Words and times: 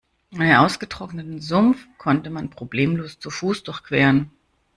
Den 0.31 0.51
ausgetrockneten 0.55 1.41
Sumpf 1.41 1.85
konnte 1.99 2.31
man 2.31 2.49
problemlos 2.49 3.19
zu 3.19 3.29
Fuß 3.29 3.61
durchqueren. 3.61 4.31